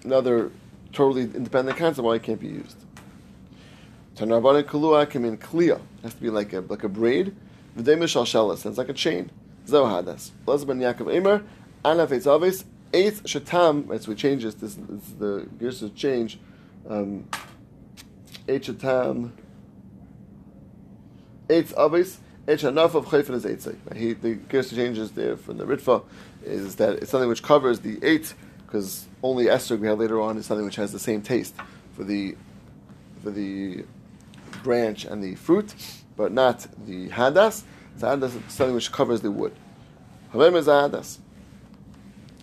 [0.02, 0.50] another
[0.92, 2.76] totally independent concept why it can't be used.
[4.16, 5.74] Tanarbana kalua can mean clear.
[5.74, 7.36] It has to be like a like a braid.
[7.78, 8.66] V'dei mishal shelas.
[8.66, 9.30] It's like a chain.
[9.64, 10.32] Zo hadas.
[10.44, 11.44] Lazban Yaakov Emer.
[11.84, 12.64] Anaf etzavis.
[12.92, 13.88] Eight shatam.
[13.88, 14.54] Right, so we change this.
[14.54, 16.40] This, this the gears change.
[16.88, 17.28] Um,
[18.48, 19.32] eight shatam.
[21.48, 22.18] Eight avis.
[22.48, 23.64] Eight enough of chayfin is eight
[23.94, 26.02] He the gears changes there from the ritva
[26.44, 28.34] is that it's something which covers the eight
[28.66, 31.54] because only Esther we have later on is something which has the same taste
[31.92, 32.36] for the
[33.22, 33.84] for the
[34.62, 35.74] branch and the fruit,
[36.16, 37.62] but not the hadas.
[37.98, 39.54] The hadas is something which covers the wood.
[40.32, 41.18] Havem is hadas.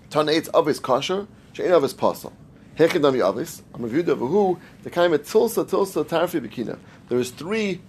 [0.09, 2.33] Tan eitz avis kosher, she'en avis pasal.
[2.33, 2.46] Hekin
[2.79, 6.77] I'm reviewed over who the kind of tilsa tilsa tarfi bikina.
[7.09, 7.81] There is three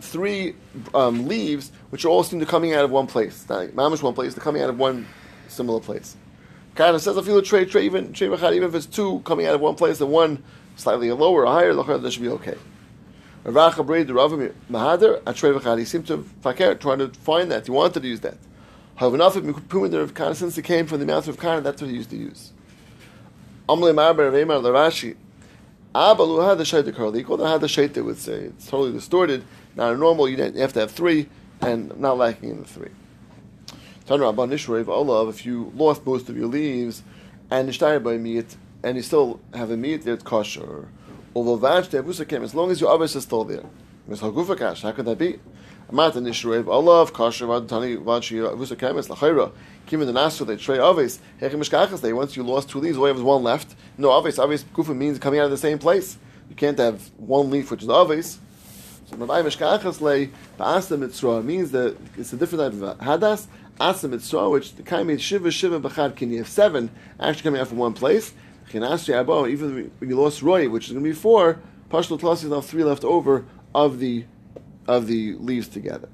[0.00, 0.54] three
[0.94, 3.48] um, leaves which all seem to coming out of one place.
[3.48, 5.06] Not mamish one place, they're coming out of one
[5.48, 6.16] similar place.
[6.74, 9.54] Kind says I feel a tray tray even tray even if it's two coming out
[9.54, 10.42] of one place and one
[10.76, 12.56] slightly lower or higher, that should be okay.
[13.44, 14.32] Rav Braid, the Rav
[14.70, 17.66] Mahader, at Trey He seemed to fakir, trying to find that.
[17.66, 18.36] He wanted to use that.
[18.96, 21.80] However, enough of Mikupumin, Rav Kana, since it came from the mouth of Kana, that's
[21.80, 22.52] what he used to use.
[23.68, 25.14] Amle Marber, Raymar, Larashi.
[25.94, 28.44] Abalu had the Shaita the had the Shaita would say.
[28.44, 29.44] It's totally distorted.
[29.76, 31.28] Now, normal, you have to have three,
[31.60, 32.90] and not lacking in the three.
[34.10, 37.02] Olav, if you lost most of your leaves,
[37.50, 40.88] and Nishtayr by meat, and you still have a meat it's kosher.
[41.34, 43.64] Although vach de avusakem, as long as your avis is still there.
[44.08, 45.40] How could that be?
[45.90, 49.52] Amat and Nishrev, Allah kosher, Vadani, Vachi, avusakem, it's lachayra.
[49.88, 53.08] Kim the nasr, they trey hechem mishkachas, they, once you lost two leaves, all you
[53.08, 53.74] have is one left.
[53.96, 56.18] No, avis, avis, gufa means coming out of the same place.
[56.50, 58.38] You can't have one leaf, which is avis.
[59.06, 60.26] So Rabbi Mishkachas lay,
[60.58, 63.46] Ba'asa Mitzrah means that it's a different type of hadas.
[63.80, 67.60] Asa Mitzrah, which the kind means Shiva, Shiva, Bachad, can you have seven actually coming
[67.62, 68.34] out from one place?
[68.70, 71.60] Chinasri Abo, even when you lost Roy, which is going to be four,
[71.90, 74.26] Pashto Tlas, you have three left over of the
[74.86, 76.10] of the leaves together.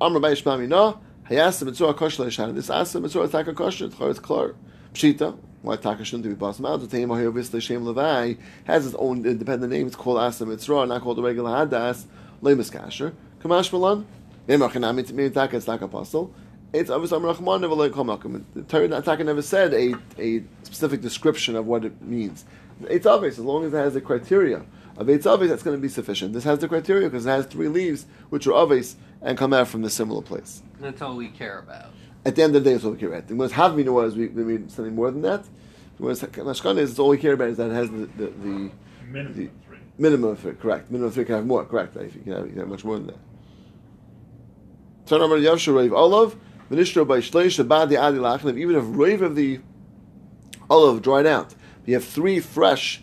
[0.00, 0.98] Amr Bay Shmami No,
[1.30, 2.54] Hayasa Mitzrah Kosh Leishan.
[2.54, 4.54] This Asa Mitzrah is Taka Kosh, it's Klar.
[4.94, 6.88] Pshita, why Taka shouldn't be Basam out.
[6.88, 9.88] The Taim Ahir Visla Shem Levi has its own independent name.
[9.88, 12.04] It's called Asa Mitzrah, not called the regular Hadas,
[12.44, 13.12] Lemus Kasher.
[13.40, 14.06] Kamash Malan,
[14.46, 16.32] Nemachanami Tmei Taka, it's Taka Apostle.
[16.72, 21.66] It's obviously Rahman never come The Torah Taka never said a, a specific description of
[21.66, 22.44] what it means.
[22.88, 24.64] It's obvious as long as it has the criteria
[24.96, 26.32] of eitz aves, that's going to be sufficient.
[26.32, 28.96] This has the criteria because it has three leaves, which are aves
[29.26, 30.62] and come out from a similar place.
[30.80, 31.86] That's all we care about.
[32.24, 33.26] At the end of the day, it's all we care about.
[33.26, 35.44] The most have is we, we need something more than that.
[35.98, 38.70] Whereas mashkana is all we care about is that it has the, the, the
[39.10, 39.78] Minimum The- of three.
[39.98, 40.52] minimum of three.
[40.54, 40.90] Correct.
[40.90, 41.64] Minimum of three can have more.
[41.64, 41.96] Correct.
[41.96, 42.12] Right?
[42.14, 43.18] You can have, you can have much more than that.
[45.06, 46.36] Turn over to Yavshu Rave Olav.
[46.70, 48.58] Ministro by Shleish Abad the Adi Lachim.
[48.58, 49.60] Even if Rave of the
[50.68, 51.54] olive dried out,
[51.84, 53.02] you have three fresh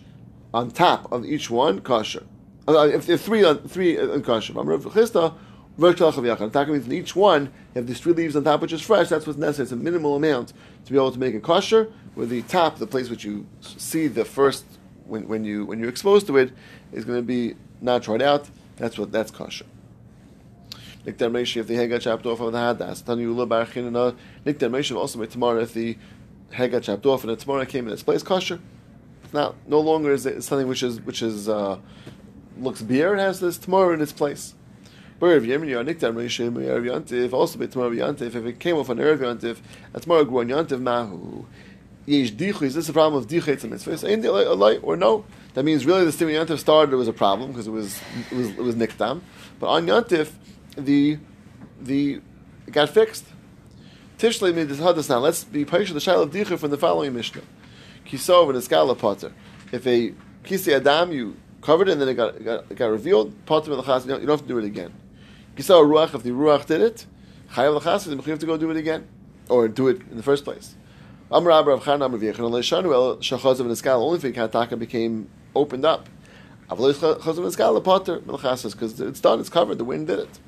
[0.52, 2.24] on top of each one kosher.
[2.68, 5.34] Uh, if, if three on three on kosher, I'm Rav Chisda.
[5.76, 9.08] Means in each one, you have these three leaves on top, which is fresh.
[9.08, 9.64] That's what's necessary.
[9.64, 10.52] It's a minimal amount
[10.84, 11.92] to be able to make a kosher.
[12.14, 14.64] With the top, the place which you see the first
[15.06, 16.52] when, when you when you're exposed to it,
[16.92, 18.48] is going to be not dried out.
[18.76, 19.66] That's what that's kosher.
[21.04, 23.02] Nikdar Meshi if the head got chopped off of the hadas.
[23.02, 24.16] Tanu Ula Barachin and
[24.46, 25.98] Nikdar also made tomorrow if the
[26.52, 28.60] head got chopped off and the tomorrow came in its place kosher.
[29.24, 31.78] It's not no longer is it something which is which is uh,
[32.58, 33.14] looks beer.
[33.14, 34.54] It has this tomorrow in its place.
[35.24, 39.58] Yantiv also be Yantiv if it came off on Erev Yantiv
[40.00, 41.44] tomorrow grew on Yantiv Mahu.
[42.06, 42.62] Yesh dichu.
[42.62, 43.96] Is this a problem of dichu it's a mitzvah?
[43.96, 45.24] There a light or no?
[45.54, 48.00] That means really the Stim Yantiv started it was a problem because it was
[48.30, 49.22] it was it was nikdam.
[49.58, 50.32] But on Yantiv,
[50.76, 51.18] the
[51.80, 52.20] the
[52.66, 53.24] it got fixed.
[54.18, 55.18] Tishlei made this hadas now.
[55.18, 57.42] Let's be patient the shaila of dichu from the following mishnah.
[58.06, 59.32] Kisov and eskala potter.
[59.72, 60.12] If a
[60.44, 63.70] kisi adam you covered it and then it got it got, it got revealed, potter
[63.70, 64.92] you don't have to do it again.
[65.56, 67.06] Kisov ruach if the ruach did it,
[67.52, 69.06] chayav lachas you have to go do it again
[69.48, 70.74] or do it in the first place.
[71.30, 75.28] Amr Abba Rav Chan Amr V'yechon Leishanu El Shachazav and Eskala only if Kataka became
[75.54, 76.08] opened up.
[76.68, 79.78] Avlo Chazav and Eskala Potter Melchasas because it's done, it's covered.
[79.78, 80.38] The wind did it.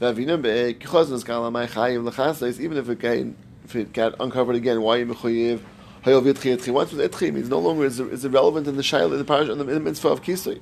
[0.00, 3.16] V'avinam Be'ek Chazav and Eskala Mai Chayim Lechasas even if it got
[3.64, 4.82] if it got uncovered again.
[4.82, 6.70] Why you Yitchi?
[6.70, 9.46] Once with Itchi means no longer is, is irrelevant in the Shaila in the parish
[9.46, 10.60] the, in the mitzvah of Kisui.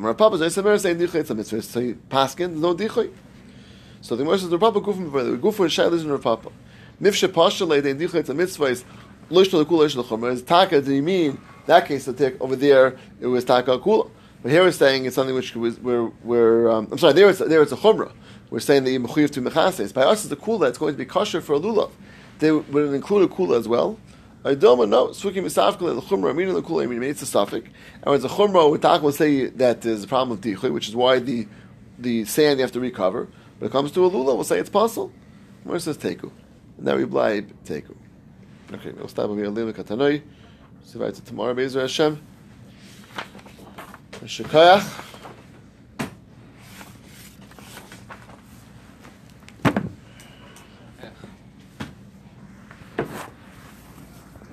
[0.00, 1.60] Amr Papa Zaysamer saying Dichoy it's a mitzvah.
[1.60, 3.12] So Paskin no Dichoy.
[4.00, 6.50] So the Gemara says the Papa Gufim the Shaila is in Rav Papa.
[7.02, 8.84] Mifshe Pashale, the Indicha, it's a mitzvah, is
[9.30, 10.32] Lishna Kula, Lishna Chomer.
[10.32, 14.10] Is Taka, do you mean, that case, the tick, over there, it was Taka Kula.
[14.42, 17.60] But here we're saying it's something which was, we're, um, I'm sorry, there it's, there
[17.60, 18.12] it's a Chumrah.
[18.48, 19.92] We're saying you mechuyev to mechases.
[19.92, 20.70] By us, it's a kula.
[20.70, 21.90] It's going to be kosher for a lulav.
[22.38, 23.98] They would include a kula as well.
[24.44, 25.08] I don't know.
[25.08, 26.34] Suki misafkele the chumrah.
[26.34, 26.84] Meaning the kula.
[26.84, 27.66] I mean, it's a suffix.
[27.94, 30.96] And when it's a talk will say that there's a problem of dichui, which is
[30.96, 31.46] why the
[31.98, 33.28] the sand you have to recover.
[33.58, 35.12] When it comes to a lulav, we'll say it's possible.
[35.64, 36.30] Where says teku.
[36.78, 37.94] And then we blind teku.
[38.72, 39.48] Okay, we'll stop here.
[39.48, 40.22] Lila katanoi.
[40.84, 42.20] See you tomorrow, Bezer Hashem.
[44.24, 45.08] Shekayach.